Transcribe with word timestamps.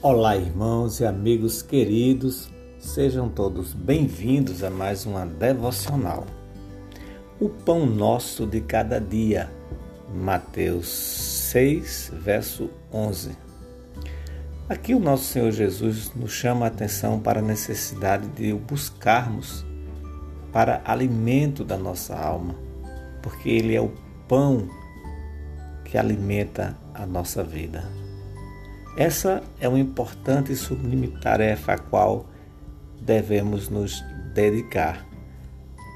Olá, 0.00 0.36
irmãos 0.36 1.00
e 1.00 1.04
amigos 1.04 1.60
queridos, 1.60 2.48
sejam 2.78 3.28
todos 3.28 3.74
bem-vindos 3.74 4.62
a 4.62 4.70
mais 4.70 5.04
uma 5.04 5.26
devocional. 5.26 6.24
O 7.40 7.48
pão 7.48 7.84
nosso 7.84 8.46
de 8.46 8.60
cada 8.60 9.00
dia, 9.00 9.50
Mateus 10.14 10.86
6, 10.86 12.12
verso 12.14 12.70
11. 12.92 13.36
Aqui 14.68 14.94
o 14.94 15.00
nosso 15.00 15.24
Senhor 15.24 15.50
Jesus 15.50 16.12
nos 16.14 16.30
chama 16.30 16.66
a 16.66 16.68
atenção 16.68 17.18
para 17.18 17.40
a 17.40 17.42
necessidade 17.42 18.28
de 18.28 18.52
o 18.52 18.58
buscarmos 18.60 19.66
para 20.52 20.80
alimento 20.84 21.64
da 21.64 21.76
nossa 21.76 22.16
alma, 22.16 22.54
porque 23.20 23.48
Ele 23.48 23.74
é 23.74 23.80
o 23.80 23.92
pão 24.28 24.68
que 25.84 25.98
alimenta 25.98 26.78
a 26.94 27.04
nossa 27.04 27.42
vida. 27.42 28.07
Essa 28.98 29.44
é 29.60 29.68
uma 29.68 29.78
importante 29.78 30.50
e 30.50 30.56
sublime 30.56 31.06
tarefa 31.06 31.74
a 31.74 31.78
qual 31.78 32.26
devemos 33.00 33.68
nos 33.68 34.04
dedicar, 34.34 35.06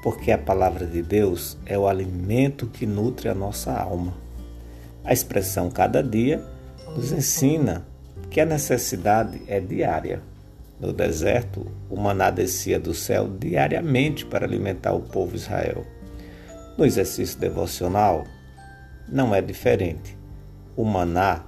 porque 0.01 0.31
a 0.31 0.37
palavra 0.37 0.85
de 0.87 1.01
Deus 1.01 1.57
é 1.65 1.77
o 1.77 1.85
alimento 1.85 2.65
que 2.67 2.85
nutre 2.85 3.27
a 3.27 3.35
nossa 3.35 3.73
alma. 3.73 4.13
A 5.03 5.11
expressão 5.11 5.69
cada 5.69 6.01
dia 6.01 6.41
nos 6.95 7.11
ensina 7.11 7.85
que 8.29 8.39
a 8.39 8.45
necessidade 8.45 9.41
é 9.49 9.59
diária. 9.59 10.21
No 10.79 10.93
deserto, 10.93 11.69
o 11.89 11.97
maná 11.97 12.29
descia 12.29 12.79
do 12.79 12.93
céu 12.93 13.27
diariamente 13.27 14.25
para 14.25 14.45
alimentar 14.45 14.93
o 14.93 15.01
povo 15.01 15.35
Israel. 15.35 15.85
No 16.77 16.85
exercício 16.85 17.37
devocional, 17.37 18.23
não 19.09 19.35
é 19.35 19.41
diferente. 19.41 20.17
O 20.73 20.85
maná 20.85 21.43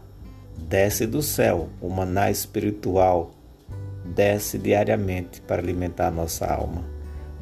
desce 0.57 1.05
do 1.05 1.21
céu, 1.21 1.69
o 1.81 1.89
maná 1.89 2.31
espiritual 2.31 3.31
desce 4.05 4.57
diariamente 4.57 5.41
para 5.41 5.61
alimentar 5.61 6.11
nossa 6.11 6.45
alma, 6.45 6.83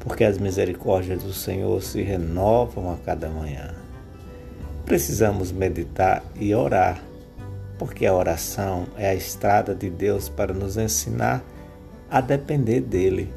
porque 0.00 0.24
as 0.24 0.38
misericórdias 0.38 1.22
do 1.22 1.32
Senhor 1.32 1.82
se 1.82 2.02
renovam 2.02 2.92
a 2.92 2.96
cada 2.96 3.28
manhã. 3.28 3.74
Precisamos 4.84 5.52
meditar 5.52 6.22
e 6.36 6.54
orar, 6.54 7.02
porque 7.78 8.06
a 8.06 8.14
oração 8.14 8.86
é 8.96 9.08
a 9.08 9.14
estrada 9.14 9.74
de 9.74 9.88
Deus 9.90 10.28
para 10.28 10.52
nos 10.52 10.76
ensinar 10.76 11.42
a 12.10 12.20
depender 12.20 12.80
dele. 12.80 13.32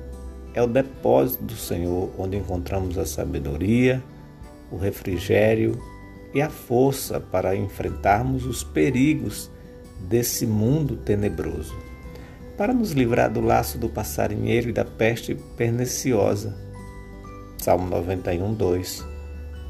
É 0.53 0.61
o 0.61 0.67
depósito 0.67 1.43
do 1.43 1.55
Senhor 1.55 2.09
onde 2.17 2.37
encontramos 2.37 2.97
a 2.97 3.05
sabedoria, 3.05 4.03
o 4.71 4.77
refrigério 4.77 5.81
e 6.33 6.41
a 6.41 6.49
força 6.49 7.19
para 7.19 7.55
enfrentarmos 7.55 8.45
os 8.45 8.63
perigos 8.63 9.49
desse 9.99 10.45
mundo 10.45 10.95
tenebroso, 10.95 11.75
para 12.57 12.73
nos 12.73 12.91
livrar 12.91 13.31
do 13.31 13.41
laço 13.41 13.77
do 13.77 13.89
passarinheiro 13.89 14.69
e 14.69 14.73
da 14.73 14.85
peste 14.85 15.35
perniciosa. 15.55 16.55
Salmo 17.57 17.87
91, 17.89 18.53
2. 18.53 19.05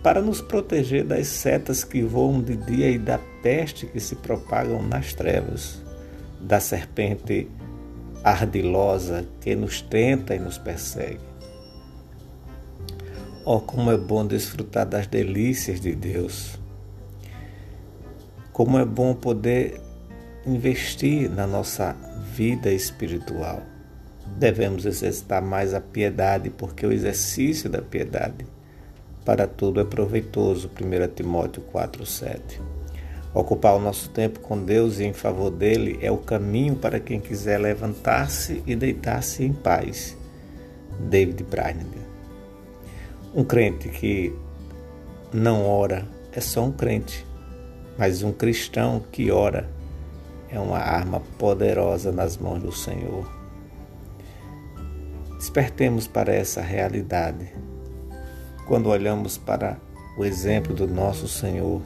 Para 0.04 0.22
nos 0.22 0.42
proteger 0.42 1.04
das 1.04 1.28
setas 1.28 1.84
que 1.84 2.02
voam 2.02 2.42
de 2.42 2.56
dia 2.56 2.90
e 2.90 2.98
da 2.98 3.20
peste 3.42 3.86
que 3.86 4.00
se 4.00 4.16
propagam 4.16 4.82
nas 4.82 5.14
trevas, 5.14 5.82
da 6.40 6.60
serpente 6.60 7.50
ardilosa 8.24 9.26
que 9.42 9.56
nos 9.56 9.82
tenta 9.82 10.36
e 10.36 10.40
nos 10.40 10.58
persegue. 10.58 11.20
Oh, 13.44 13.62
como 13.62 13.92
é 13.92 13.98
bom 13.98 14.26
desfrutar 14.26 14.86
das 14.86 15.08
delícias 15.08 15.80
de 15.80 15.96
Deus! 15.96 16.60
Como 18.52 18.78
é 18.78 18.84
bom 18.84 19.14
poder 19.14 19.80
investir 20.48 21.30
na 21.30 21.46
nossa 21.46 21.94
vida 22.34 22.72
espiritual. 22.72 23.62
Devemos 24.38 24.86
exercitar 24.86 25.42
mais 25.42 25.74
a 25.74 25.82
piedade, 25.82 26.50
porque 26.50 26.86
o 26.86 26.92
exercício 26.92 27.70
da 27.70 27.82
piedade 27.82 28.46
para 29.26 29.46
tudo 29.46 29.82
é 29.82 29.84
proveitoso. 29.84 30.70
1 30.70 31.14
Timóteo 31.14 31.62
4,7. 31.74 32.62
Ocupar 33.34 33.76
o 33.76 33.80
nosso 33.80 34.10
tempo 34.10 34.40
com 34.40 34.64
Deus 34.64 35.00
e 35.00 35.04
em 35.04 35.14
favor 35.14 35.52
dele 35.52 36.00
é 36.02 36.10
o 36.10 36.18
caminho 36.18 36.76
para 36.76 37.00
quem 37.00 37.20
quiser 37.20 37.60
levantar-se 37.60 38.64
e 38.66 38.76
deitar-se 38.76 39.44
em 39.44 39.52
paz. 39.52 40.18
David 41.10 41.44
Brainerd. 41.44 41.98
Um 43.36 43.44
crente 43.44 43.90
que 43.90 44.34
não 45.34 45.66
ora 45.66 46.08
é 46.32 46.40
só 46.40 46.64
um 46.64 46.72
crente, 46.72 47.26
mas 47.98 48.24
um 48.24 48.32
cristão 48.32 49.04
que 49.12 49.30
ora 49.30 49.70
é 50.50 50.60
uma 50.60 50.78
arma 50.78 51.20
poderosa 51.38 52.12
nas 52.12 52.38
mãos 52.38 52.62
do 52.62 52.72
Senhor. 52.72 53.30
Despertemos 55.38 56.08
para 56.08 56.34
essa 56.34 56.62
realidade 56.62 57.52
quando 58.66 58.90
olhamos 58.90 59.38
para 59.38 59.78
o 60.18 60.26
exemplo 60.26 60.74
do 60.74 60.88
nosso 60.88 61.28
Senhor, 61.28 61.82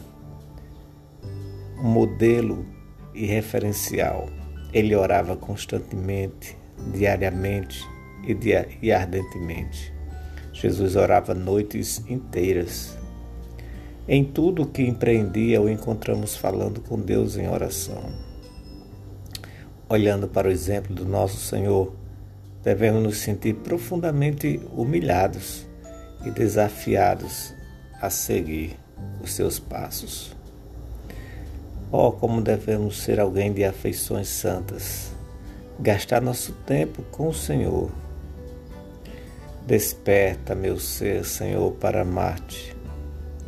um 1.77 1.87
modelo 1.87 2.65
e 3.13 3.25
referencial. 3.25 4.29
Ele 4.73 4.95
orava 4.95 5.35
constantemente, 5.35 6.57
diariamente 6.93 7.85
e 8.81 8.91
ardentemente. 8.91 9.93
Jesus 10.53 10.95
orava 10.95 11.33
noites 11.33 12.03
inteiras. 12.07 12.97
Em 14.07 14.23
tudo 14.23 14.63
o 14.63 14.65
que 14.65 14.83
empreendia, 14.83 15.61
o 15.61 15.69
encontramos 15.69 16.35
falando 16.35 16.81
com 16.81 16.99
Deus 16.99 17.37
em 17.37 17.49
oração 17.49 18.30
olhando 19.91 20.25
para 20.25 20.47
o 20.47 20.51
exemplo 20.51 20.95
do 20.95 21.03
nosso 21.03 21.35
Senhor, 21.35 21.93
devemos 22.63 23.03
nos 23.03 23.17
sentir 23.17 23.55
profundamente 23.55 24.61
humilhados 24.71 25.67
e 26.25 26.31
desafiados 26.31 27.53
a 27.99 28.09
seguir 28.09 28.77
os 29.21 29.33
seus 29.33 29.59
passos. 29.59 30.33
Oh, 31.91 32.09
como 32.09 32.41
devemos 32.41 33.01
ser 33.03 33.19
alguém 33.19 33.51
de 33.51 33.65
afeições 33.65 34.29
santas, 34.29 35.11
gastar 35.77 36.21
nosso 36.21 36.53
tempo 36.65 37.03
com 37.11 37.27
o 37.27 37.33
Senhor. 37.33 37.91
Desperta 39.67 40.55
meu 40.55 40.79
ser, 40.79 41.25
Senhor, 41.25 41.69
para 41.73 42.03
amar-te. 42.03 42.73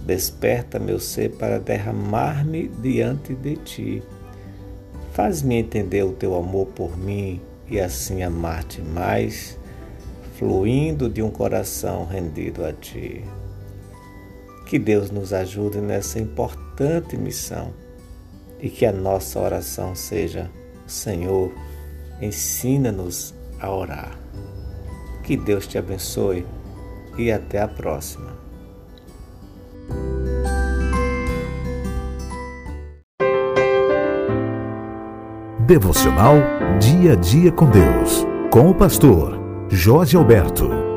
Desperta 0.05 0.77
meu 0.77 0.99
ser 0.99 1.31
para 1.37 1.57
derramar-me 1.57 2.67
diante 2.67 3.33
de 3.33 3.55
ti 3.55 4.03
Faz-me 5.13 5.56
entender 5.56 6.01
o 6.03 6.12
teu 6.12 6.35
amor 6.35 6.68
por 6.68 6.97
mim 6.97 7.40
e 7.69 7.79
assim 7.79 8.24
amar-te 8.24 8.81
mais, 8.81 9.59
fluindo 10.40 11.07
de 11.07 11.22
um 11.22 11.29
coração 11.29 12.06
rendido 12.06 12.66
a 12.66 12.74
ti. 12.74 13.23
Que 14.66 14.79
Deus 14.79 15.12
nos 15.12 15.31
ajude 15.31 15.79
nessa 15.79 16.19
importante 16.19 17.16
missão 17.16 17.72
e 18.59 18.69
que 18.69 18.88
a 18.88 18.91
nossa 18.91 19.40
oração 19.40 19.94
seja: 19.94 20.50
Senhor, 20.88 21.53
ensina-nos 22.19 23.35
a 23.59 23.72
orar. 23.72 24.18
Que 25.23 25.38
Deus 25.38 25.68
te 25.68 25.78
abençoe 25.78 26.44
e 27.19 27.31
até 27.31 27.62
a 27.62 27.68
próxima. 27.68 28.42
Devocional 35.66 36.35
Dia 36.78 37.13
a 37.13 37.16
Dia 37.16 37.50
com 37.50 37.69
Deus, 37.69 38.28
com 38.51 38.69
o 38.69 38.75
pastor 38.75 39.40
Jorge 39.69 40.18
Alberto. 40.18 40.92